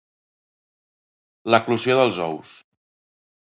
[1.55, 2.59] L'eclosió dels ous